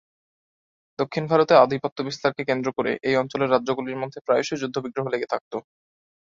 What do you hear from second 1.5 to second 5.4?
আধিপত্য বিস্তারকে কেন্দ্র করে এই অঞ্চলের রাজ্যগুলির মধ্যে প্রায়শই যুদ্ধবিগ্রহ লেগে